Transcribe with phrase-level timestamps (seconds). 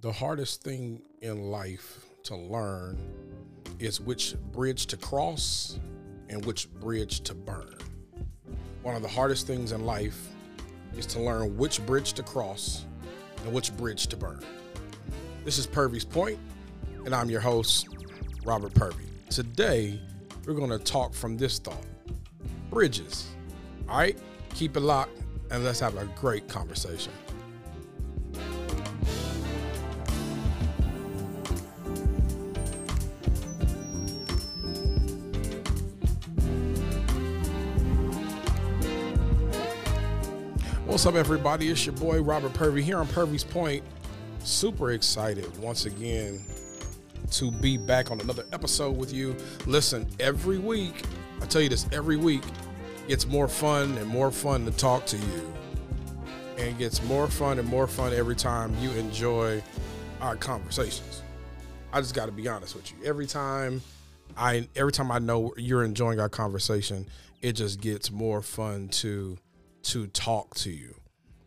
[0.00, 2.96] The hardest thing in life to learn
[3.80, 5.80] is which bridge to cross
[6.28, 7.74] and which bridge to burn.
[8.82, 10.28] One of the hardest things in life
[10.96, 12.84] is to learn which bridge to cross
[13.42, 14.40] and which bridge to burn.
[15.44, 16.38] This is Purvey's Point,
[17.04, 17.88] and I'm your host,
[18.44, 19.06] Robert Purvey.
[19.30, 20.00] Today,
[20.46, 21.84] we're going to talk from this thought
[22.70, 23.26] bridges.
[23.88, 24.16] All right,
[24.54, 25.18] keep it locked,
[25.50, 27.12] and let's have a great conversation.
[40.98, 41.68] What's up, everybody?
[41.68, 43.84] It's your boy Robert Purvey here on Purvey's Point.
[44.40, 46.44] Super excited once again
[47.30, 49.36] to be back on another episode with you.
[49.64, 51.04] Listen, every week,
[51.40, 52.42] I tell you this, every week
[53.06, 55.54] it's more fun and more fun to talk to you.
[56.58, 59.62] And gets more fun and more fun every time you enjoy
[60.20, 61.22] our conversations.
[61.92, 63.06] I just got to be honest with you.
[63.06, 63.82] Every time
[64.36, 67.06] I every time I know you're enjoying our conversation,
[67.40, 69.38] it just gets more fun to
[69.84, 70.94] to talk to you.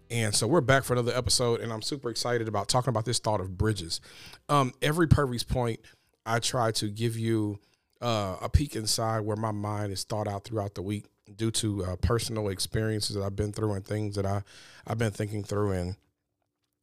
[0.09, 3.19] And so we're back for another episode, and I'm super excited about talking about this
[3.19, 4.01] thought of bridges.
[4.49, 5.79] Um, every Purvey's point,
[6.25, 7.59] I try to give you
[8.01, 11.85] uh, a peek inside where my mind is thought out throughout the week due to
[11.85, 14.43] uh, personal experiences that I've been through and things that I
[14.85, 15.71] I've been thinking through.
[15.71, 15.95] And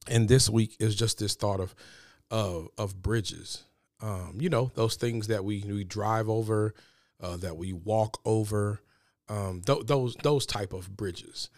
[0.08, 1.74] and this week is just this thought of
[2.30, 3.64] of of bridges.
[4.00, 6.72] Um, you know, those things that we we drive over,
[7.20, 8.80] uh, that we walk over,
[9.28, 11.50] um, th- those those type of bridges.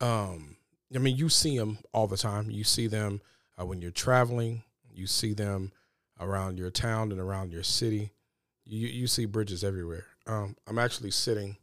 [0.00, 0.56] Um,
[0.94, 2.50] I mean, you see them all the time.
[2.50, 3.20] You see them
[3.60, 4.62] uh, when you're traveling.
[4.92, 5.72] You see them
[6.20, 8.12] around your town and around your city.
[8.64, 10.06] You you see bridges everywhere.
[10.26, 11.56] Um, I'm actually sitting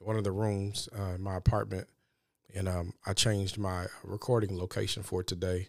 [0.00, 1.88] in one of the rooms uh, in my apartment,
[2.54, 5.68] and um, I changed my recording location for today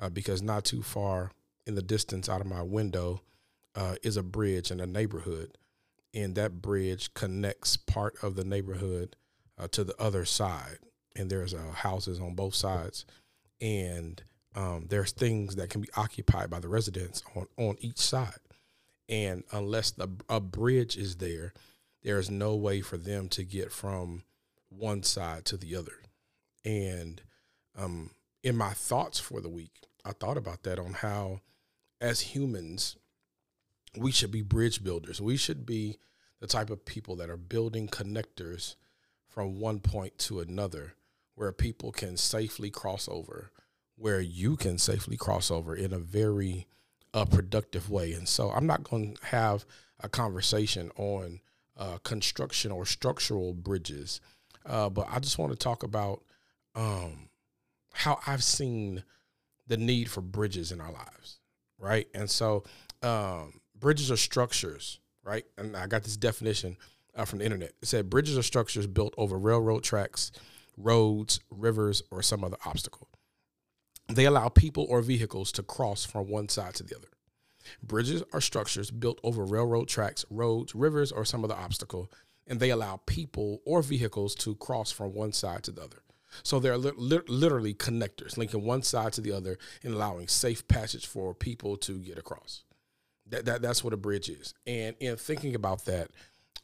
[0.00, 1.30] uh, because not too far
[1.66, 3.22] in the distance out of my window
[3.74, 5.56] uh, is a bridge in a neighborhood
[6.14, 9.16] and that bridge connects part of the neighborhood
[9.58, 10.78] uh, to the other side.
[11.16, 13.04] And there's uh, houses on both sides,
[13.60, 14.22] and
[14.54, 18.38] um, there's things that can be occupied by the residents on on each side.
[19.08, 21.52] And unless the a bridge is there,
[22.02, 24.22] there is no way for them to get from
[24.70, 26.02] one side to the other.
[26.64, 27.20] And
[27.76, 28.10] um,
[28.42, 31.40] in my thoughts for the week, I thought about that on how,
[32.00, 32.96] as humans,
[33.96, 35.20] we should be bridge builders.
[35.20, 35.98] We should be
[36.40, 38.74] the type of people that are building connectors
[39.28, 40.94] from one point to another
[41.34, 43.50] where people can safely cross over,
[43.96, 46.66] where you can safely cross over in a very
[47.14, 48.12] uh, productive way.
[48.12, 49.64] And so I'm not going to have
[50.00, 51.40] a conversation on
[51.76, 54.20] uh, construction or structural bridges,
[54.66, 56.22] uh, but I just want to talk about
[56.74, 57.28] um,
[57.92, 59.04] how I've seen
[59.66, 61.38] the need for bridges in our lives,
[61.78, 62.08] right?
[62.14, 62.64] And so
[63.02, 65.44] um, bridges are structures, right?
[65.58, 66.78] And I got this definition
[67.14, 67.72] uh, from the internet.
[67.82, 70.32] It said bridges are structures built over railroad tracks,
[70.78, 73.08] roads, rivers, or some other obstacle.
[74.08, 77.08] They allow people or vehicles to cross from one side to the other.
[77.82, 82.10] Bridges are structures built over railroad tracks, roads, rivers, or some other obstacle,
[82.46, 86.02] and they allow people or vehicles to cross from one side to the other.
[86.42, 90.66] So they're li- li- literally connectors, linking one side to the other and allowing safe
[90.66, 92.64] passage for people to get across.
[93.30, 94.52] That, that that's what a bridge is.
[94.66, 96.10] And in thinking about that,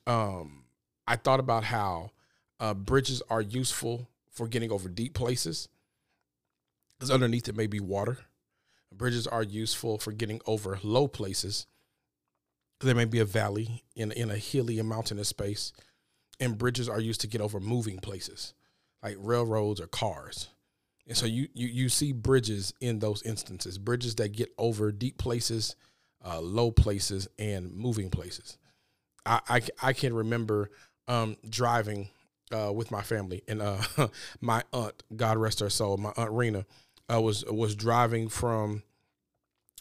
[0.07, 0.65] um,
[1.07, 2.11] I thought about how
[2.61, 5.69] uh, bridges are useful for getting over deep places,
[6.95, 8.19] because underneath it may be water.
[8.93, 11.67] Bridges are useful for getting over low places.
[12.81, 15.73] There may be a valley in in a hilly and mountainous space,
[16.41, 18.55] and bridges are used to get over moving places,
[19.03, 20.49] like railroads or cars.
[21.07, 25.19] And so you you you see bridges in those instances, bridges that get over deep
[25.19, 25.77] places
[26.25, 28.59] uh, low places and moving places.
[29.25, 30.71] I, I, I can remember
[31.07, 32.09] um, driving
[32.53, 33.79] uh, with my family and uh,
[34.41, 36.65] my aunt, God rest her soul, my aunt Rena,
[37.13, 38.83] uh, was was driving from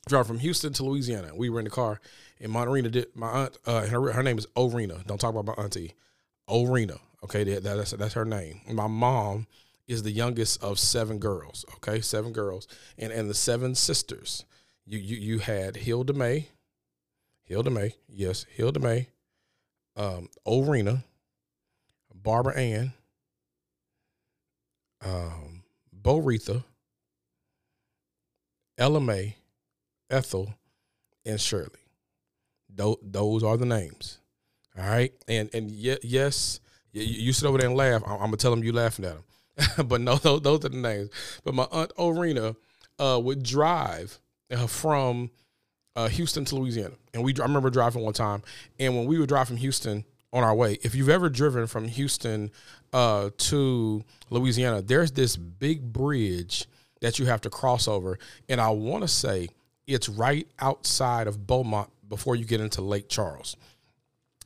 [0.08, 1.32] driving from Houston to Louisiana.
[1.36, 2.00] We were in the car,
[2.40, 3.58] and my aunt Rena did my aunt.
[3.66, 5.06] Uh, her her name is Orena.
[5.06, 5.96] Don't talk about my auntie,
[6.50, 7.00] Orena.
[7.24, 8.62] Okay, that, that's that's her name.
[8.72, 9.48] My mom
[9.88, 11.66] is the youngest of seven girls.
[11.76, 12.68] Okay, seven girls,
[12.98, 14.46] and and the seven sisters
[14.88, 16.48] you you you had Hilda May,
[17.44, 19.08] Hilda May, yes, Hilda May,
[19.96, 21.04] um, Orena,
[22.14, 22.94] Barbara Ann,
[25.04, 26.64] um, Bo Retha,
[28.78, 29.36] Ella May,
[30.10, 30.54] Ethel,
[31.26, 31.70] and Shirley.
[32.74, 34.20] Those, those are the names.
[34.78, 36.60] All right, and and ye- yes,
[36.94, 38.04] you, sit over there and laugh.
[38.06, 39.18] I'm, gonna tell them you laughing at
[39.58, 41.10] them, but no, those, those are the names.
[41.44, 42.56] But my aunt Orena
[43.00, 44.20] uh, would drive
[44.52, 45.32] uh, from
[45.96, 48.44] uh, Houston to Louisiana, and we I remember driving one time,
[48.80, 51.88] and when we would drive from Houston on our way, if you've ever driven from
[51.88, 52.52] Houston
[52.94, 56.68] uh, to Louisiana, there's this big bridge
[57.02, 59.50] that you have to cross over, and I want to say
[59.88, 63.56] it's right outside of Beaumont before you get into Lake Charles.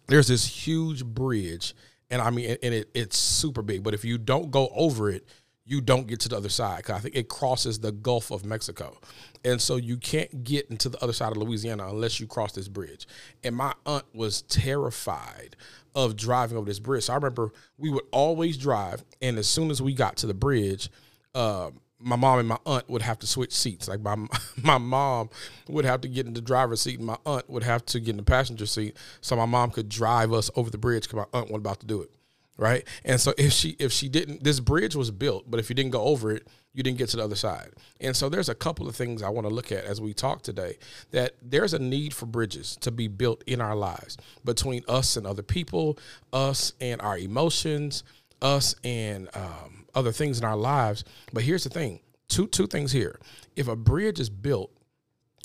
[0.08, 1.74] There's this huge bridge,
[2.10, 3.84] and I mean, and it, it's super big.
[3.84, 5.26] But if you don't go over it,
[5.66, 6.84] you don't get to the other side.
[6.84, 8.98] Cause I think it crosses the Gulf of Mexico,
[9.44, 12.68] and so you can't get into the other side of Louisiana unless you cross this
[12.68, 13.08] bridge.
[13.44, 15.56] And my aunt was terrified
[15.96, 17.06] of driving over this bridge.
[17.06, 20.34] So I remember we would always drive, and as soon as we got to the
[20.34, 20.90] bridge,
[21.36, 21.72] uh,
[22.04, 23.88] my mom and my aunt would have to switch seats.
[23.88, 24.16] Like my
[24.64, 25.30] my mom
[25.68, 28.12] would have to get in the driver's seat, and my aunt would have to get
[28.12, 31.40] in the passenger seat, so my mom could drive us over the bridge because my
[31.40, 32.12] aunt wasn't about to do it,
[32.58, 32.88] right?
[33.04, 35.92] And so if she if she didn't, this bridge was built, but if you didn't
[35.92, 37.72] go over it, you didn't get to the other side.
[38.00, 40.42] And so there's a couple of things I want to look at as we talk
[40.42, 40.78] today.
[41.12, 45.28] That there's a need for bridges to be built in our lives between us and
[45.28, 45.98] other people,
[46.32, 48.04] us and our emotions,
[48.42, 51.04] us and um, other things in our lives.
[51.34, 53.20] But here's the thing: two two things here.
[53.56, 54.72] If a bridge is built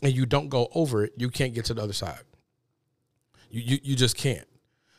[0.02, 2.22] and you don't go over it, you can't get to the other side.
[3.50, 4.46] You you, you just can't.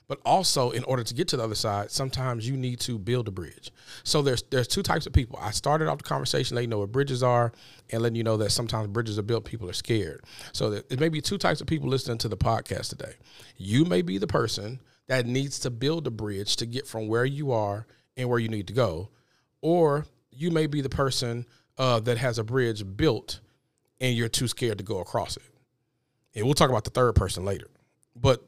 [0.07, 3.27] But also, in order to get to the other side, sometimes you need to build
[3.27, 3.71] a bridge.
[4.03, 5.37] So there's there's two types of people.
[5.41, 7.51] I started off the conversation letting you know what bridges are,
[7.91, 10.23] and letting you know that sometimes bridges are built, people are scared.
[10.53, 13.15] So there may be two types of people listening to the podcast today.
[13.57, 17.25] You may be the person that needs to build a bridge to get from where
[17.25, 19.09] you are and where you need to go
[19.61, 21.45] or you may be the person
[21.77, 23.39] uh, that has a bridge built
[23.99, 25.43] and you're too scared to go across it.
[26.35, 27.67] And we'll talk about the third person later.
[28.19, 28.45] But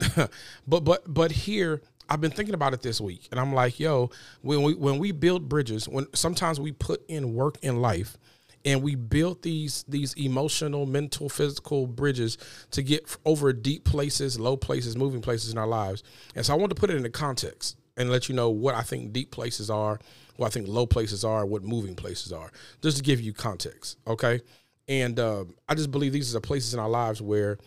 [0.68, 4.10] but but but here I've been thinking about it this week and I'm like, yo,
[4.42, 8.18] when we when we build bridges, when sometimes we put in work in life
[8.66, 12.38] and we build these these emotional, mental, physical bridges
[12.71, 16.04] to get over deep places, low places, moving places in our lives.
[16.36, 18.81] And so I want to put it into context and let you know what I
[18.81, 20.00] think deep places are
[20.39, 22.50] what I think low places are, what moving places are,
[22.81, 23.98] just to give you context.
[24.07, 24.39] Okay.
[24.88, 27.57] And uh, I just believe these are places in our lives where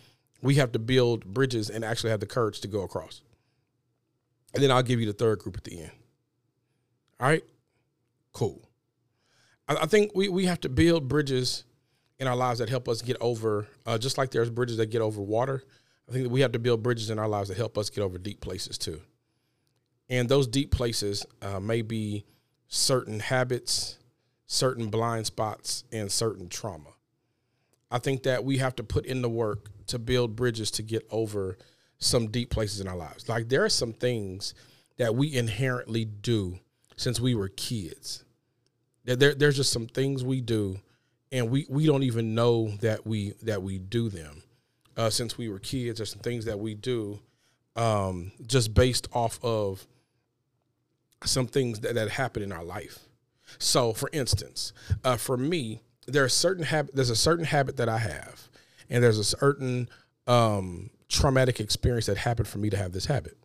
[0.43, 3.21] we have to build bridges and actually have the courage to go across.
[4.53, 5.91] And then I'll give you the third group at the end.
[7.19, 7.43] All right.
[8.33, 8.69] Cool.
[9.69, 11.63] I, I think we, we have to build bridges
[12.19, 15.01] in our lives that help us get over, uh, just like there's bridges that get
[15.01, 15.63] over water.
[16.09, 18.01] I think that we have to build bridges in our lives that help us get
[18.01, 19.01] over deep places too.
[20.09, 22.25] And those deep places uh, may be
[22.67, 23.97] certain habits,
[24.45, 26.89] certain blind spots, and certain trauma.
[27.89, 31.05] I think that we have to put in the work to build bridges to get
[31.11, 31.57] over
[31.97, 33.29] some deep places in our lives.
[33.29, 34.53] Like there are some things
[34.97, 36.59] that we inherently do
[36.95, 38.23] since we were kids.
[39.05, 40.79] There, there's just some things we do,
[41.31, 44.43] and we, we don't even know that we that we do them.
[44.95, 47.19] Uh, since we were kids, there's some things that we do
[47.75, 49.85] um, just based off of
[51.25, 52.99] some things that, that happen in our life.
[53.57, 56.95] So, for instance, uh, for me, there are certain habit.
[56.95, 58.49] There's a certain habit that I have,
[58.93, 59.89] and there's a certain
[60.27, 63.35] um, traumatic experience that happened for me to have this habit.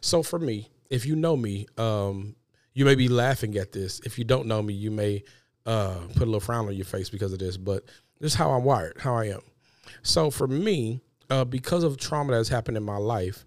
[0.00, 2.34] So, for me, if you know me, um,
[2.74, 4.00] you may be laughing at this.
[4.00, 5.22] If you don't know me, you may
[5.64, 7.56] uh, put a little frown on your face because of this.
[7.56, 7.84] But
[8.20, 9.40] this is how I'm wired, how I am.
[10.02, 13.46] So, for me, uh, because of trauma that has happened in my life,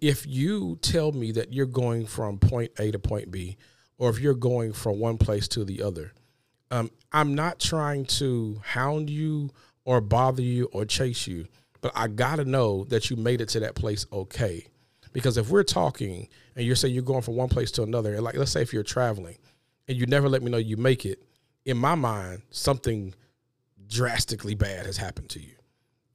[0.00, 3.58] if you tell me that you're going from point A to point B,
[3.98, 6.12] or if you're going from one place to the other,
[6.70, 9.50] um, I'm not trying to hound you
[9.84, 11.46] or bother you or chase you,
[11.80, 14.66] but I gotta know that you made it to that place okay.
[15.12, 18.22] Because if we're talking and you're saying you're going from one place to another, and
[18.22, 19.38] like let's say if you're traveling
[19.86, 21.22] and you never let me know you make it,
[21.64, 23.14] in my mind, something
[23.86, 25.54] drastically bad has happened to you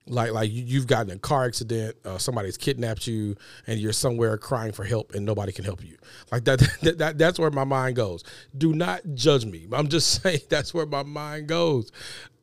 [0.10, 3.36] like like you, have gotten a car accident, uh, somebody's kidnapped you,
[3.68, 5.98] and you're somewhere crying for help, and nobody can help you.
[6.32, 8.24] Like that, that, that that's where my mind goes.
[8.58, 9.68] Do not judge me.
[9.72, 11.92] I'm just saying that's where my mind goes,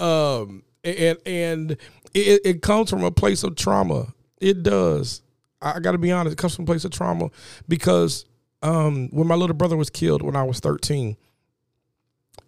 [0.01, 1.71] um, and and
[2.15, 4.15] it, it comes from a place of trauma.
[4.41, 5.23] It does.
[5.61, 6.35] I, got to be honest.
[6.35, 7.31] It comes from a place of trauma
[7.67, 8.27] because
[8.63, 11.17] um, when my little brother was killed when I was 13,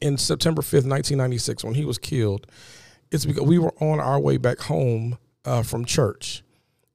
[0.01, 2.47] in September 5th, 1996, when he was killed
[3.11, 6.43] it's because we were on our way back home uh, from church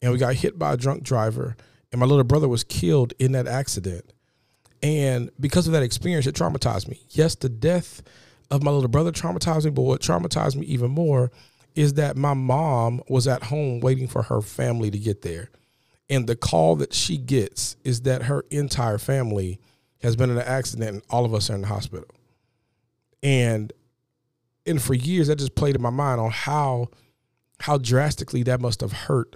[0.01, 1.55] and we got hit by a drunk driver
[1.91, 4.13] and my little brother was killed in that accident
[4.81, 8.01] and because of that experience it traumatized me yes the death
[8.53, 11.31] of my little brother traumatized me but what traumatized me even more
[11.75, 15.49] is that my mom was at home waiting for her family to get there.
[16.07, 19.59] And the call that she gets is that her entire family
[20.03, 22.07] has been in an accident and all of us are in the hospital.
[23.23, 23.73] And
[24.65, 26.89] and for years that just played in my mind on how
[27.59, 29.35] how drastically that must have hurt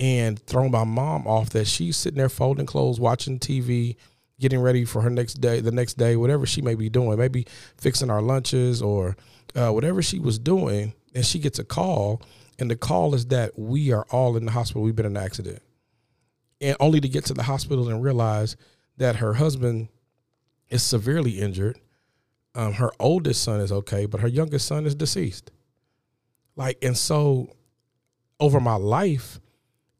[0.00, 3.94] and thrown my mom off that she's sitting there folding clothes, watching TV,
[4.40, 7.46] getting ready for her next day, the next day, whatever she may be doing, maybe
[7.76, 9.16] fixing our lunches or
[9.54, 10.92] uh, whatever she was doing.
[11.14, 12.22] And she gets a call,
[12.58, 14.82] and the call is that we are all in the hospital.
[14.82, 15.62] We've been in an accident.
[16.60, 18.56] And only to get to the hospital and realize
[18.96, 19.88] that her husband
[20.68, 21.78] is severely injured.
[22.54, 25.50] Um, her oldest son is okay, but her youngest son is deceased.
[26.56, 27.48] Like, and so
[28.38, 29.40] over my life,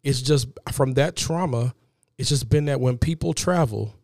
[0.02, 1.74] it's just from that trauma,
[2.18, 3.94] it's just been that when people travel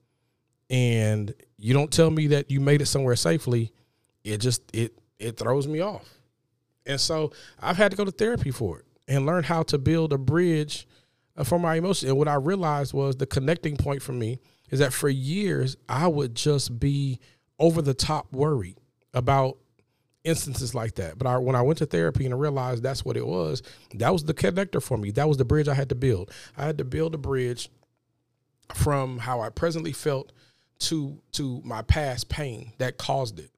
[0.71, 3.73] and you don't tell me that you made it somewhere safely,
[4.25, 6.09] it just it it throws me off.
[6.87, 10.13] And so I've had to go to therapy for it and learn how to build
[10.13, 10.87] a bridge
[11.37, 12.09] uh, for my emotions.
[12.09, 14.39] And what I realized was the connecting point for me
[14.71, 17.19] is that for years I would just be
[17.59, 18.79] over the top worried
[19.13, 19.59] about
[20.25, 21.19] instances like that.
[21.19, 23.63] But I, when I went to therapy and I realized that's what it was,
[23.95, 25.11] that was the connector for me.
[25.11, 26.31] That was the bridge I had to build.
[26.57, 27.69] I had to build a bridge
[28.75, 30.33] from how I presently felt
[30.81, 33.51] to to my past pain that caused it.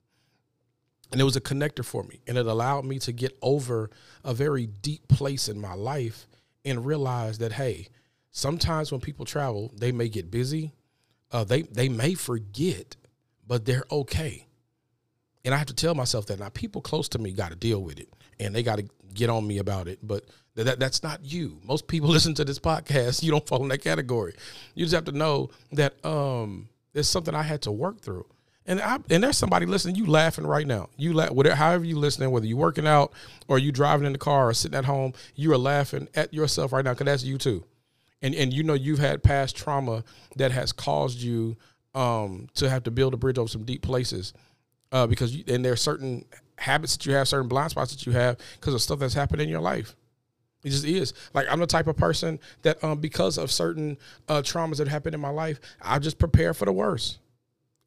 [1.11, 2.21] And it was a connector for me.
[2.27, 3.91] And it allowed me to get over
[4.25, 6.27] a very deep place in my life
[6.65, 7.89] and realize that, hey,
[8.31, 10.73] sometimes when people travel, they may get busy.
[11.31, 12.97] Uh, they they may forget,
[13.47, 14.47] but they're okay.
[15.45, 17.83] And I have to tell myself that now people close to me got to deal
[17.83, 19.99] with it and they got to get on me about it.
[20.03, 20.25] But
[20.55, 21.59] that that's not you.
[21.65, 23.23] Most people listen to this podcast.
[23.23, 24.35] You don't fall in that category.
[24.75, 28.27] You just have to know that um, there's something I had to work through.
[28.65, 29.97] And I, and there's somebody listening.
[29.97, 30.89] You laughing right now.
[30.97, 33.13] You la- whatever, however you listening, whether you're working out
[33.49, 36.73] or you driving in the car or sitting at home, you are laughing at yourself
[36.73, 37.65] right now because that's you too.
[38.21, 40.05] And and you know you've had past trauma
[40.37, 41.57] that has caused you
[41.95, 44.33] um, to have to build a bridge over some deep places
[44.93, 46.25] uh, because you, and there are certain
[46.57, 49.43] habits that you have, certain blind spots that you have because of stuff that's happened
[49.43, 49.97] in your life.
[50.65, 51.13] It just is.
[51.35, 55.15] Like I'm the type of person that um, because of certain uh, traumas that happened
[55.15, 57.19] in my life, I just prepare for the worst.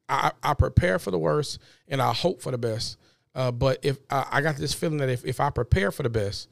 [0.08, 2.98] I, I prepare for the worst and I hope for the best.
[3.34, 6.10] Uh, but if uh, I got this feeling that if, if I prepare for the
[6.10, 6.48] best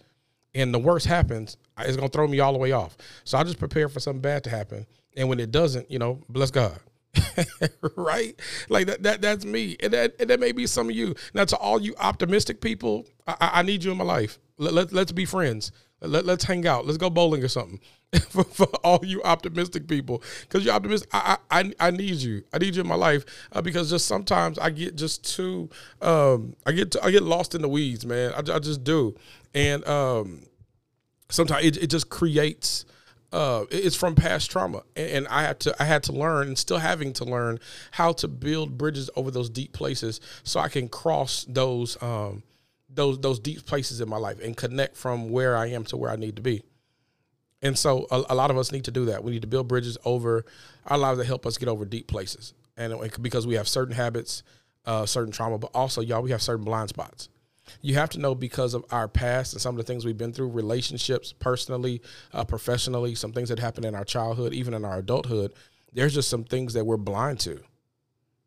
[0.55, 2.97] and the worst happens, it's gonna throw me all the way off.
[3.25, 6.21] So I just prepare for something bad to happen, and when it doesn't, you know,
[6.29, 6.79] bless God.
[7.97, 8.39] right?
[8.69, 9.77] Like that, that that's me.
[9.81, 11.15] And that, and that may be some of you.
[11.33, 14.39] Now to all you optimistic people, I, I need you in my life.
[14.59, 15.73] Let, let, let's be friends.
[16.07, 16.87] Let, let's hang out.
[16.87, 17.81] Let's go bowling or something.
[18.29, 22.45] for, for, all you optimistic people, because you're optimistic, I, I I need you.
[22.53, 25.69] I need you in my life uh, because just sometimes I get just too
[26.01, 28.33] um, I get to, I get lost in the weeds, man.
[28.33, 29.17] I, I just do,
[29.53, 30.43] and um,
[31.29, 32.85] sometimes it, it just creates
[33.33, 36.79] uh, it's from past trauma, and, I had to I had to learn, and still
[36.79, 37.59] having to learn
[37.91, 42.45] how to build bridges over those deep places, so I can cross those um,
[42.95, 46.11] those those deep places in my life and connect from where I am to where
[46.11, 46.63] I need to be.
[47.63, 49.25] And so, a, a lot of us need to do that.
[49.25, 50.45] We need to build bridges over
[50.87, 54.43] our lives that help us get over deep places, and because we have certain habits,
[54.85, 57.29] uh, certain trauma, but also y'all we have certain blind spots
[57.81, 60.33] you have to know because of our past and some of the things we've been
[60.33, 64.99] through, relationships, personally, uh, professionally, some things that happened in our childhood, even in our
[64.99, 65.53] adulthood.
[65.93, 67.61] There's just some things that we're blind to.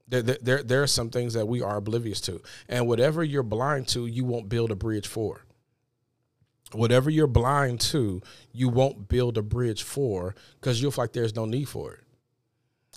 [0.07, 3.87] There, there, there are some things that we are oblivious to, and whatever you're blind
[3.89, 5.43] to, you won't build a bridge for.
[6.71, 8.21] Whatever you're blind to,
[8.51, 11.99] you won't build a bridge for because you'll feel like there's no need for it.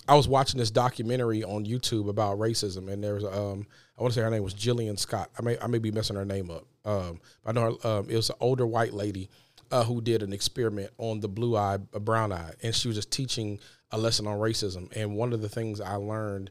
[0.07, 4.13] I was watching this documentary on YouTube about racism, and there was um, I want
[4.13, 5.29] to say her name was Jillian Scott.
[5.37, 6.65] I may I may be messing her name up.
[6.83, 9.29] Um, I know her, um, it was an older white lady
[9.71, 13.11] uh, who did an experiment on the blue eye, brown eye, and she was just
[13.11, 13.59] teaching
[13.91, 14.91] a lesson on racism.
[14.95, 16.49] And one of the things I learned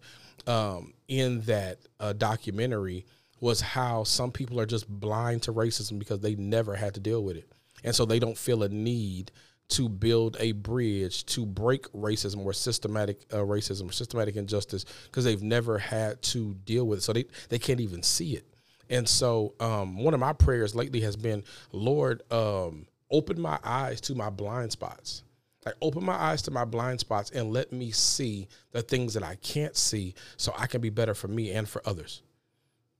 [0.50, 3.06] um, in that uh, documentary
[3.40, 7.22] was how some people are just blind to racism because they never had to deal
[7.22, 7.50] with it,
[7.84, 9.30] and so they don't feel a need
[9.68, 15.24] to build a bridge to break racism or systematic uh, racism or systematic injustice because
[15.24, 17.02] they've never had to deal with it.
[17.02, 18.44] So they, they can't even see it.
[18.88, 24.00] And so um, one of my prayers lately has been, Lord, um, open my eyes
[24.02, 25.22] to my blind spots.
[25.64, 29.22] Like open my eyes to my blind spots and let me see the things that
[29.22, 32.22] I can't see so I can be better for me and for others.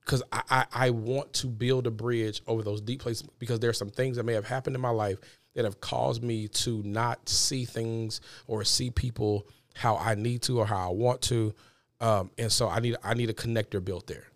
[0.05, 3.71] Because I, I, I want to build a bridge over those deep places because there
[3.71, 5.19] are some things that may have happened in my life
[5.55, 10.59] that have caused me to not see things or see people how I need to
[10.59, 11.55] or how I want to.
[12.01, 14.27] Um, and so I need I need a connector built there,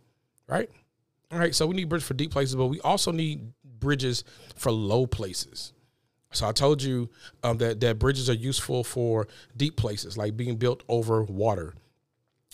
[0.49, 0.71] right?
[1.31, 1.55] All right.
[1.55, 4.25] So we need bridges for deep places, but we also need bridges
[4.57, 5.73] for low places.
[6.35, 7.09] So I told you
[7.43, 11.75] um, that that bridges are useful for deep places, like being built over water.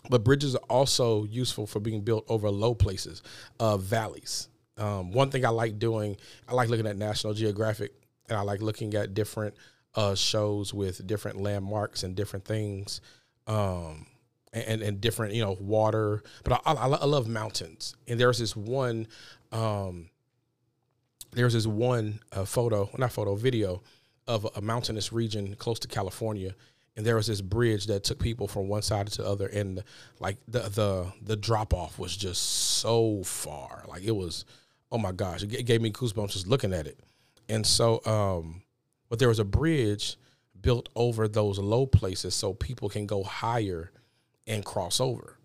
[0.09, 3.23] But bridges are also useful for being built over low places,
[3.59, 6.17] uh, valleys Um, one thing I like doing,
[6.49, 7.93] I like looking at National Geographic,
[8.29, 9.55] and I like looking at different
[9.95, 13.03] uh, shows with different landmarks and different things,
[13.47, 14.07] um,
[14.55, 16.23] and and different you know water.
[16.45, 19.07] But I, I, I love mountains, and there's this one.
[19.53, 20.09] Um,
[21.33, 23.83] there's this one uh, photo, not photo, video
[24.27, 26.55] of a mountainous region close to California,
[26.97, 29.83] and there was this bridge that took people from one side to the other, and
[30.19, 34.45] like the the the drop off was just so far, like it was,
[34.93, 36.99] oh my gosh, it gave me goosebumps just looking at it,
[37.49, 38.63] and so, um,
[39.09, 40.17] but there was a bridge
[40.61, 43.91] built over those low places so people can go higher
[44.47, 45.39] and cross over.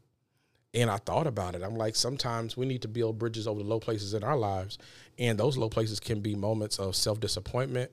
[0.76, 1.64] And I thought about it.
[1.64, 4.78] I'm like, sometimes we need to build bridges over the low places in our lives.
[5.18, 7.92] And those low places can be moments of self disappointment,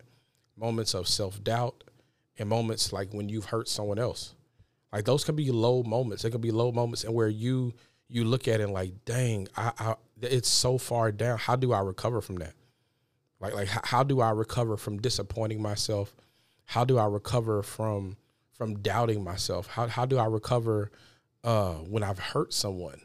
[0.56, 1.84] moments of self doubt,
[2.38, 4.34] and moments like when you've hurt someone else.
[4.92, 6.24] Like those can be low moments.
[6.24, 7.72] They can be low moments and where you
[8.08, 11.38] you look at it like, dang, I, I it's so far down.
[11.38, 12.54] How do I recover from that?
[13.40, 16.14] Like like how do I recover from disappointing myself?
[16.64, 18.16] How do I recover from
[18.52, 19.68] from doubting myself?
[19.68, 20.90] How how do I recover
[21.44, 23.00] uh, when I've hurt someone?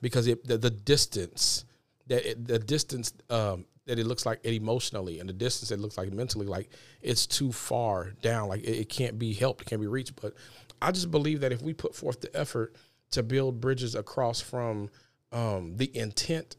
[0.00, 1.64] Because it, the, the distance
[2.08, 5.78] that it, the distance um, that it looks like it emotionally and the distance it
[5.78, 6.68] looks like mentally like
[7.00, 10.34] it's too far down like it, it, can't be helped it can't be reached but
[10.82, 12.74] i just believe that if we put forth the effort
[13.10, 14.90] to build bridges across from
[15.32, 16.56] um, the intent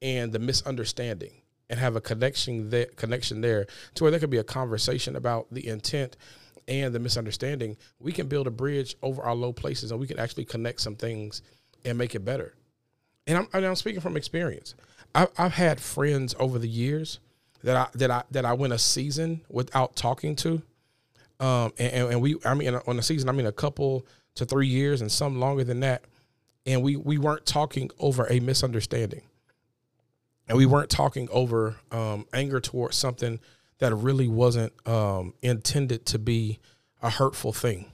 [0.00, 4.38] and the misunderstanding and have a connection there connection there to where there could be
[4.38, 6.16] a conversation about the intent
[6.68, 10.18] and the misunderstanding we can build a bridge over our low places and we can
[10.18, 11.42] actually connect some things
[11.84, 12.54] and make it better.
[13.26, 14.74] And i'm, I'm speaking from experience.
[15.14, 17.20] I, I've had friends over the years
[17.62, 20.62] that I that I that I went a season without talking to,
[21.40, 24.66] um, and, and we I mean on a season I mean a couple to three
[24.66, 26.04] years and some longer than that,
[26.66, 29.22] and we we weren't talking over a misunderstanding,
[30.46, 33.40] and we weren't talking over um, anger towards something
[33.78, 36.58] that really wasn't um, intended to be
[37.02, 37.90] a hurtful thing,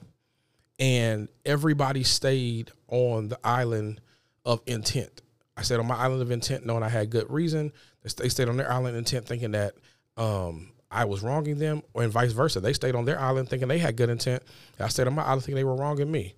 [0.79, 4.01] and everybody stayed on the island
[4.45, 5.21] of intent
[5.61, 7.71] I said on my island of intent knowing I had good reason.
[8.17, 9.75] They stayed on their island intent thinking that
[10.17, 12.59] um, I was wronging them, and vice versa.
[12.59, 14.41] They stayed on their island thinking they had good intent.
[14.79, 16.33] I stayed on my island thinking they were wronging me.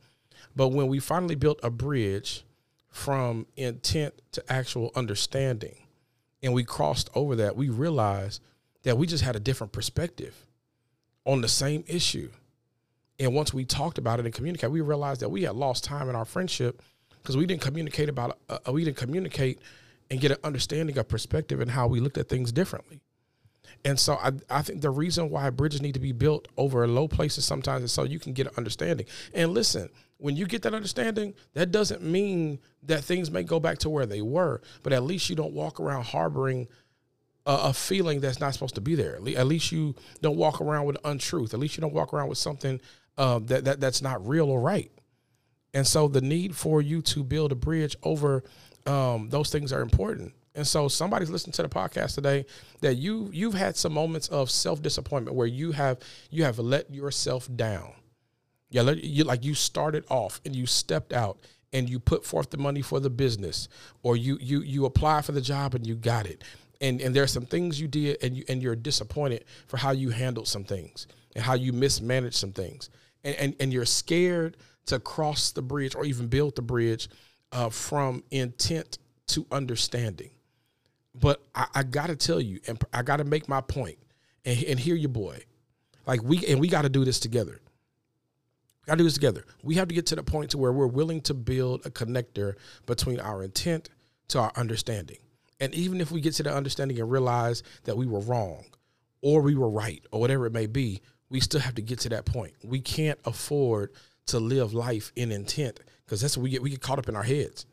[0.58, 2.44] But when we finally built a bridge
[2.90, 5.78] from intent to actual understanding,
[6.42, 8.42] and we crossed over that, we realized
[8.84, 10.46] that we just had a different perspective
[11.26, 12.30] on the same issue.
[13.20, 16.10] And once we talked about it and communicated, we realized that we had lost time
[16.10, 16.82] in our friendship
[17.22, 19.60] because we didn't communicate about uh, uh, we didn't communicate
[20.12, 23.00] and get an understanding of perspective and how we looked at things differently.
[23.86, 27.08] And so I, I think the reason why bridges need to be built over low
[27.08, 29.06] places sometimes is so you can get an understanding.
[29.34, 33.80] And listen, when you get that understanding, that doesn't mean that things may go back
[33.80, 36.68] to where they were, but at least you don't walk around harboring
[37.46, 39.16] a, a feeling that's not supposed to be there.
[39.16, 41.54] At least you don't walk around with untruth.
[41.54, 42.82] At least you don't walk around with something
[43.18, 44.92] uh, that, that that's not real or right.
[45.74, 48.44] And so the need for you to build a bridge over
[48.86, 50.34] um, those things are important.
[50.56, 52.46] And so somebody's listening to the podcast today
[52.82, 55.98] that you you've had some moments of self disappointment where you have
[56.30, 57.94] you have let yourself down.
[58.70, 61.40] Yeah, you like you started off and you stepped out
[61.72, 63.68] and you put forth the money for the business,
[64.04, 66.44] or you you you apply for the job and you got it.
[66.84, 70.10] And and there's some things you did and you and you're disappointed for how you
[70.10, 72.90] handled some things and how you mismanaged some things.
[73.24, 77.08] And and, and you're scared to cross the bridge or even build the bridge
[77.54, 80.32] uh, from intent to understanding.
[81.16, 83.98] But I, I got to tell you, and I got to make my point,
[84.46, 85.40] and, and hear your boy.
[86.06, 87.62] Like we and we got to do this together.
[88.86, 89.46] Got to do this together.
[89.64, 92.56] We have to get to the point to where we're willing to build a connector
[92.86, 93.90] between our intent
[94.30, 95.20] to our understanding.
[95.60, 98.66] And even if we get to the understanding and realize that we were wrong,
[99.22, 102.10] or we were right, or whatever it may be, we still have to get to
[102.10, 102.54] that point.
[102.64, 103.92] We can't afford
[104.28, 107.16] to live life in intent because that's what we get we get caught up in
[107.16, 107.66] our heads.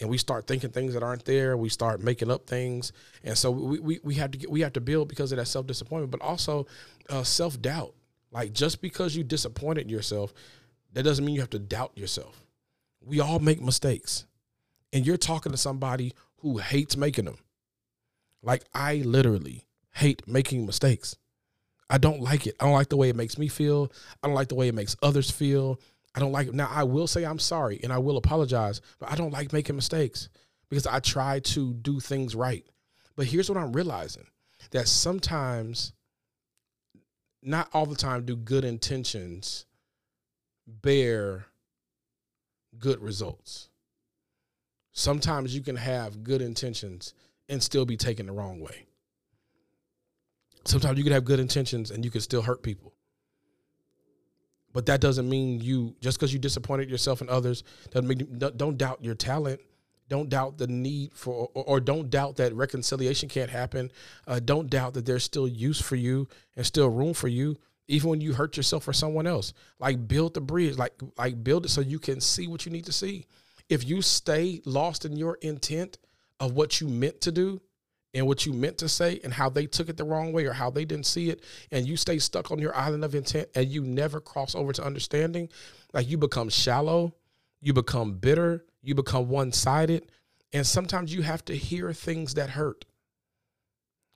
[0.00, 2.92] And we start thinking things that aren't there we start making up things.
[3.22, 5.46] And so we, we, we have to get we have to build because of that
[5.46, 6.66] self-disappointment but also
[7.08, 7.94] uh, self-doubt.
[8.30, 10.32] Like just because you disappointed yourself
[10.92, 12.42] that doesn't mean you have to doubt yourself.
[13.00, 14.26] We all make mistakes.
[14.92, 17.38] And you're talking to somebody who hates making them
[18.42, 21.16] like i literally hate making mistakes
[21.90, 22.54] I don't like it.
[22.60, 23.90] I don't like the way it makes me feel.
[24.22, 25.80] I don't like the way it makes others feel.
[26.14, 26.54] I don't like it.
[26.54, 29.74] Now, I will say I'm sorry and I will apologize, but I don't like making
[29.74, 30.28] mistakes
[30.68, 32.64] because I try to do things right.
[33.16, 34.26] But here's what I'm realizing
[34.70, 35.92] that sometimes,
[37.42, 39.66] not all the time, do good intentions
[40.66, 41.46] bear
[42.78, 43.69] good results.
[44.92, 47.14] Sometimes you can have good intentions
[47.48, 48.86] and still be taken the wrong way.
[50.64, 52.92] Sometimes you can have good intentions and you can still hurt people.
[54.72, 58.78] But that doesn't mean you just because you disappointed yourself and others doesn't make don't
[58.78, 59.60] doubt your talent.
[60.08, 63.92] Don't doubt the need for, or, or don't doubt that reconciliation can't happen.
[64.26, 66.26] Uh, don't doubt that there's still use for you
[66.56, 69.52] and still room for you, even when you hurt yourself or someone else.
[69.78, 72.86] Like build the bridge, like like build it so you can see what you need
[72.86, 73.26] to see.
[73.70, 75.96] If you stay lost in your intent
[76.38, 77.62] of what you meant to do,
[78.14, 80.52] and what you meant to say and how they took it the wrong way or
[80.52, 83.68] how they didn't see it and you stay stuck on your island of intent and
[83.68, 85.48] you never cross over to understanding
[85.92, 87.14] like you become shallow
[87.60, 90.10] you become bitter you become one-sided
[90.52, 92.84] and sometimes you have to hear things that hurt.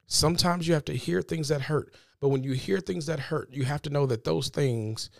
[0.07, 3.53] Sometimes you have to hear things that hurt but when you hear things that hurt
[3.53, 5.11] you have to know that those things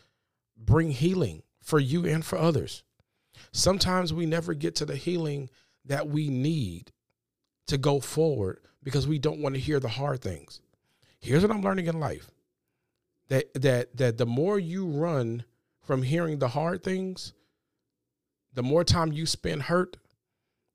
[0.57, 2.83] bring healing for you and for others
[3.53, 5.51] sometimes we never get to the healing
[5.85, 6.93] that we need
[7.67, 10.61] to go forward because we don't want to hear the hard things.
[11.21, 12.31] Here's what I'm learning in life.
[13.29, 15.45] That that that the more you run
[15.81, 17.33] from hearing the hard things,
[18.53, 19.97] the more time you spend hurt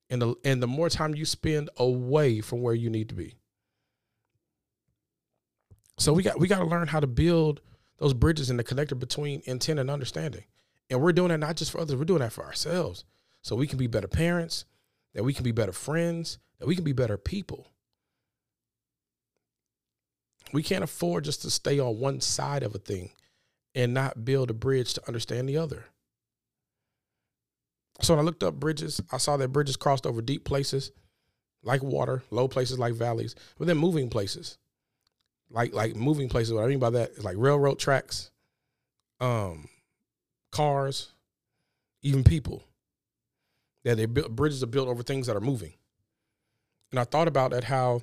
[0.10, 3.36] and the and the more time you spend away from where you need to be.
[5.98, 7.62] So we got we got to learn how to build
[7.98, 10.46] those bridges and the connector between intent and understanding.
[10.90, 13.06] And we're doing that not just for others, we're doing that for ourselves.
[13.42, 14.66] So we can be better parents,
[15.14, 17.68] that we can be better friends, that we can be better people.
[20.52, 23.12] We can't afford just to stay on one side of a thing
[23.76, 25.86] and not build a bridge to understand the other.
[28.02, 30.92] So when I looked up bridges, I saw that bridges crossed over deep places
[31.64, 34.58] like water, low places like valleys, but then moving places.
[35.52, 36.54] Like like moving places.
[36.54, 38.30] What I mean by that is like railroad tracks,
[39.20, 39.68] um,
[40.52, 41.14] cars,
[42.02, 42.64] even people.
[43.84, 45.74] Yeah, they built bridges are built over things that are moving.
[46.92, 48.02] And I thought about that how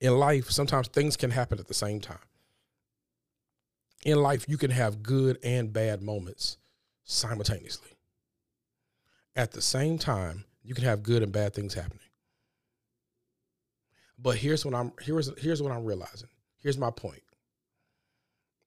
[0.00, 2.18] in life, sometimes things can happen at the same time.
[4.04, 6.56] In life, you can have good and bad moments
[7.04, 7.90] simultaneously.
[9.34, 12.00] At the same time, you can have good and bad things happening.
[14.18, 16.28] But here's what I'm here's here's what I'm realizing.
[16.58, 17.22] Here's my point.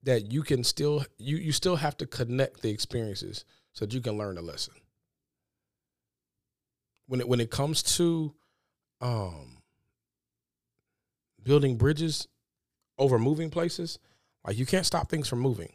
[0.04, 4.00] That you can still you you still have to connect the experiences so that you
[4.00, 4.74] can learn a lesson.
[7.06, 8.34] When it when it comes to
[9.00, 9.62] um
[11.42, 12.28] building bridges
[12.98, 13.98] over moving places,
[14.46, 15.72] like you can't stop things from moving.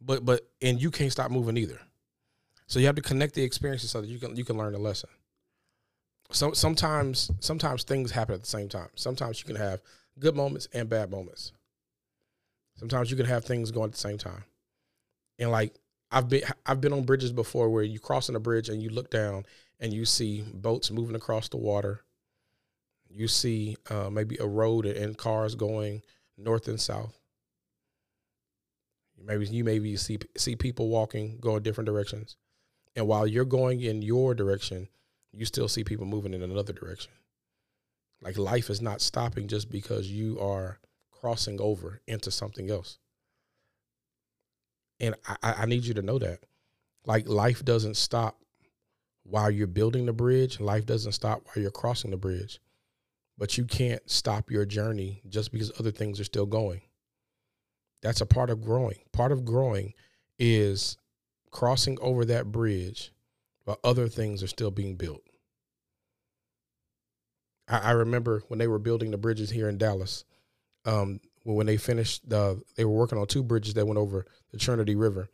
[0.00, 1.80] But but and you can't stop moving either.
[2.66, 4.78] So you have to connect the experiences so that you can you can learn a
[4.78, 5.10] lesson.
[6.30, 8.88] So sometimes sometimes things happen at the same time.
[8.94, 9.80] Sometimes you can have
[10.18, 11.52] good moments and bad moments.
[12.76, 14.44] Sometimes you can have things going at the same time.
[15.38, 15.74] And like
[16.10, 19.10] I've been I've been on bridges before where you crossing a bridge and you look
[19.10, 19.44] down
[19.80, 22.04] and you see boats moving across the water
[23.16, 26.02] you see uh, maybe a road and cars going
[26.36, 27.18] north and south.
[29.22, 32.36] Maybe you maybe see see people walking going different directions,
[32.94, 34.88] and while you're going in your direction,
[35.32, 37.12] you still see people moving in another direction.
[38.20, 40.78] Like life is not stopping just because you are
[41.20, 42.98] crossing over into something else.
[45.00, 46.40] And I, I need you to know that.
[47.04, 48.40] Like life doesn't stop
[49.24, 50.60] while you're building the bridge.
[50.60, 52.60] Life doesn't stop while you're crossing the bridge
[53.38, 56.80] but you can't stop your journey just because other things are still going.
[58.02, 58.98] That's a part of growing.
[59.12, 59.94] Part of growing
[60.38, 60.96] is
[61.50, 63.12] crossing over that bridge
[63.64, 65.22] while other things are still being built.
[67.68, 70.24] I, I remember when they were building the bridges here in Dallas,
[70.86, 74.58] um, when they finished, the, they were working on two bridges that went over the
[74.58, 75.28] Trinity River.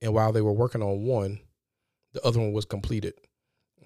[0.00, 1.40] And while they were working on one,
[2.12, 3.14] the other one was completed.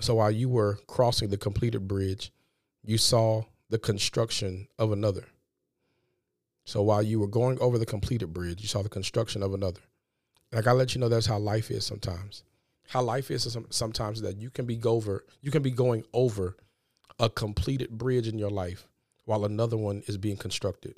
[0.00, 2.32] So while you were crossing the completed bridge,
[2.84, 5.26] you saw the construction of another.
[6.64, 9.80] So while you were going over the completed bridge, you saw the construction of another.
[10.52, 12.44] Like I let you know, that's how life is sometimes.
[12.88, 16.56] How life is sometimes that you can be over, you can be going over
[17.18, 18.87] a completed bridge in your life
[19.28, 20.96] while another one is being constructed.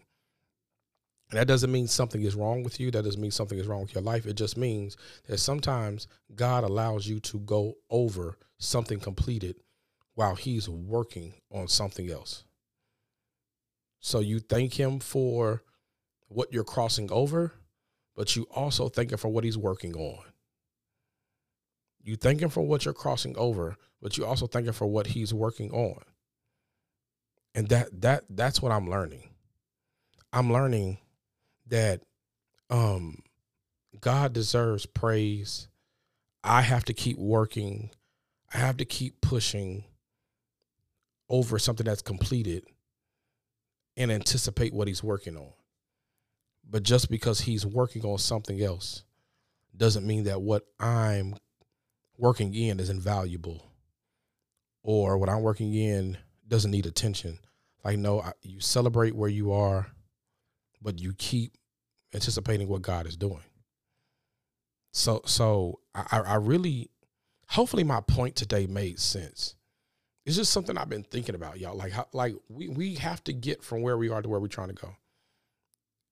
[1.31, 2.93] And that doesn't mean something is wrong with you.
[2.93, 4.25] That doesn't mean something is wrong with your life.
[4.25, 9.57] It just means that sometimes God allows you to go over something completed
[10.15, 12.45] while he's working on something else.
[13.99, 15.65] So you thank him for
[16.29, 17.55] what you're crossing over,
[18.15, 20.23] but you also thank him for what he's working on.
[22.01, 25.09] You thank him for what you're crossing over, but you also thank him for what
[25.09, 26.01] he's working on.
[27.55, 29.29] And that that that's what I'm learning.
[30.33, 30.99] I'm learning
[31.67, 32.03] that
[32.69, 33.23] um
[34.01, 35.69] God deserves praise.
[36.45, 37.91] I have to keep working.
[38.55, 39.85] I have to keep pushing
[41.29, 42.65] over something that's completed
[43.97, 45.53] and anticipate what he's working on.
[46.69, 49.05] But just because he's working on something else
[49.77, 51.35] doesn't mean that what I'm
[52.17, 53.71] working in is invaluable
[54.83, 56.17] or what I'm working in
[56.51, 57.39] doesn't need attention.
[57.83, 59.87] Like, no, you celebrate where you are,
[60.83, 61.57] but you keep
[62.13, 63.43] anticipating what God is doing.
[64.93, 66.91] So, so I, I really,
[67.49, 69.55] hopefully, my point today made sense.
[70.27, 71.77] It's just something I've been thinking about, y'all.
[71.77, 74.49] Like, how, like we we have to get from where we are to where we're
[74.49, 74.95] trying to go.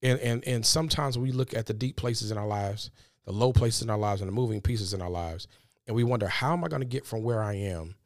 [0.03, 2.91] And and and sometimes we look at the deep places in our lives,
[3.27, 5.49] the low places in our lives, and the moving pieces in our lives,
[5.87, 7.97] and we wonder, how am I going to get from where I am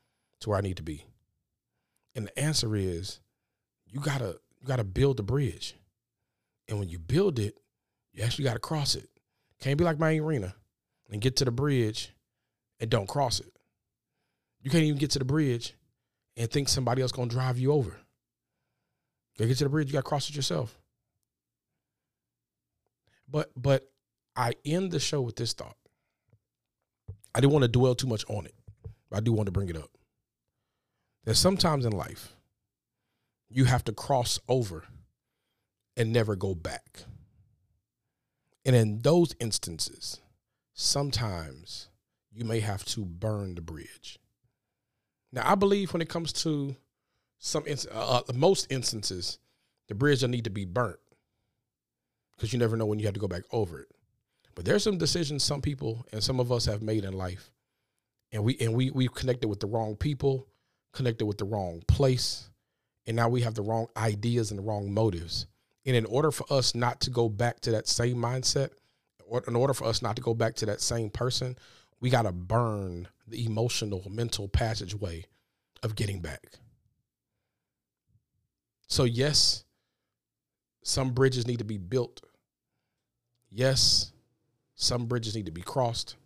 [0.41, 1.05] to where I need to be?
[2.15, 3.21] And the answer is,
[3.87, 5.75] you gotta you gotta build the bridge,
[6.69, 7.59] and when you build it,
[8.13, 9.09] you actually got to cross it.
[9.61, 10.55] Can't be like my Orena
[11.11, 12.13] and get to the bridge
[12.81, 13.53] and don't cross it.
[14.61, 15.75] You can't even get to the bridge
[16.37, 17.97] and think somebody else gonna drive you over.
[19.39, 20.79] You get to the bridge, you gotta cross it yourself.
[23.29, 23.91] But but
[24.37, 25.77] I end the show with this thought.
[27.35, 28.55] I didn't want to dwell too much on it,
[29.09, 29.91] but I do want to bring it up.
[31.25, 32.35] That sometimes in life,
[33.49, 34.85] you have to cross over
[35.97, 37.05] and never go back.
[38.65, 40.21] And in those instances,
[40.73, 41.89] sometimes
[42.33, 44.19] you may have to burn the bridge.
[45.33, 46.77] Now, I believe when it comes to
[47.39, 49.39] some uh, uh, most instances,
[49.89, 50.99] the bridge will need to be burnt
[52.37, 53.89] because you never know when you have to go back over it.
[54.55, 57.51] But there's some decisions some people and some of us have made in life,
[58.33, 60.47] and we and we we've connected with the wrong people,
[60.93, 62.51] connected with the wrong place,
[63.07, 65.47] and now we have the wrong ideas and the wrong motives.
[65.85, 68.71] And in order for us not to go back to that same mindset,
[69.27, 71.57] or in order for us not to go back to that same person,
[72.01, 75.25] we got to burn the emotional, mental passageway
[75.83, 76.59] of getting back.
[78.89, 79.65] So, yes,
[80.85, 82.21] some bridges need to be built.
[83.51, 84.13] Yes,
[84.75, 86.17] some bridges need to be crossed.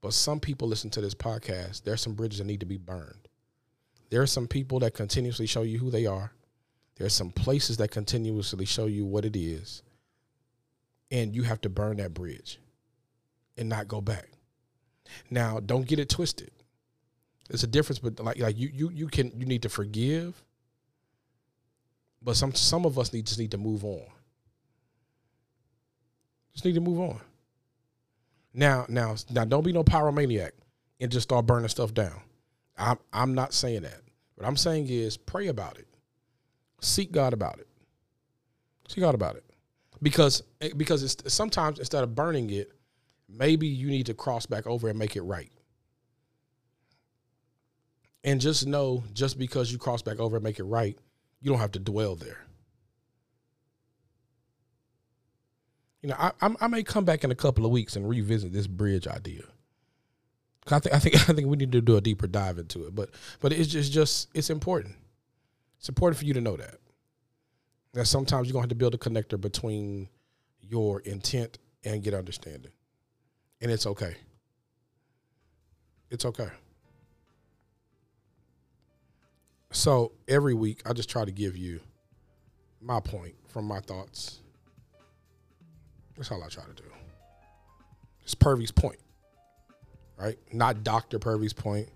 [0.00, 3.28] But some people listen to this podcast, there's some bridges that need to be burned.
[4.12, 6.32] There are some people that continuously show you who they are.
[6.96, 9.82] There are some places that continuously show you what it is.
[11.10, 12.58] And you have to burn that bridge
[13.56, 14.28] and not go back.
[15.30, 16.50] Now, don't get it twisted.
[17.48, 20.42] There's a difference, but like like you you you can you need to forgive,
[22.20, 24.04] but some some of us need just need to move on.
[26.52, 27.18] Just need to move on.
[28.52, 30.50] Now now now don't be no pyromaniac
[31.00, 32.20] and just start burning stuff down.
[32.82, 34.00] I'm I'm not saying that.
[34.34, 35.86] What I'm saying is pray about it.
[36.80, 37.68] Seek God about it.
[38.88, 39.44] Seek God about it.
[40.02, 42.72] Because eh, because it's sometimes instead of burning it,
[43.28, 45.52] maybe you need to cross back over and make it right.
[48.24, 50.98] And just know, just because you cross back over and make it right,
[51.40, 52.38] you don't have to dwell there.
[56.02, 58.66] You know, I, I may come back in a couple of weeks and revisit this
[58.66, 59.42] bridge idea.
[60.70, 62.94] I think I think I think we need to do a deeper dive into it.
[62.94, 64.94] But but it's just just it's important.
[65.78, 66.76] It's important for you to know that.
[67.94, 70.08] That sometimes you're gonna have to build a connector between
[70.60, 72.70] your intent and get understanding
[73.62, 74.16] and it's okay.
[76.10, 76.48] It's okay.
[79.70, 81.80] So every week, I just try to give you
[82.80, 84.40] my point from my thoughts.
[86.16, 86.88] That's all I try to do.
[88.24, 88.98] It's Purvey's point,
[90.22, 90.38] right?
[90.52, 91.18] Not Dr.
[91.18, 91.88] Purvey's point,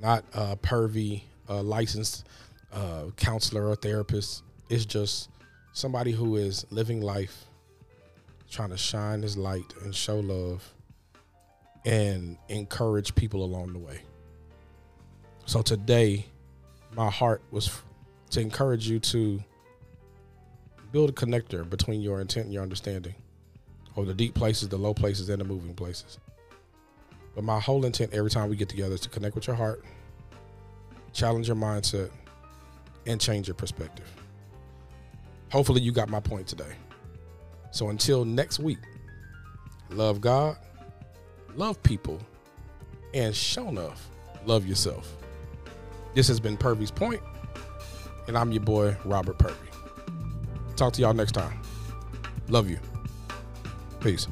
[0.00, 2.26] not uh, Purvey, uh, licensed
[2.72, 4.42] uh, counselor or therapist.
[4.70, 5.28] It's just
[5.72, 7.44] somebody who is living life
[8.50, 10.72] trying to shine his light and show love
[11.84, 14.00] and encourage people along the way.
[15.44, 16.26] So today,
[16.96, 17.70] my heart was
[18.30, 19.42] to encourage you to
[20.90, 23.14] build a connector between your intent and your understanding
[23.96, 26.18] of the deep places, the low places, and the moving places.
[27.34, 29.84] But my whole intent every time we get together is to connect with your heart,
[31.12, 32.10] challenge your mindset,
[33.06, 34.06] and change your perspective.
[35.50, 36.72] Hopefully, you got my point today.
[37.70, 38.78] So until next week,
[39.90, 40.56] love God,
[41.54, 42.20] love people,
[43.14, 44.08] and show enough,
[44.44, 45.16] love yourself.
[46.14, 47.22] This has been Purvey's Point,
[48.26, 49.54] and I'm your boy, Robert Purvey.
[50.76, 51.60] Talk to y'all next time.
[52.48, 52.78] Love you.
[54.00, 54.26] Peace.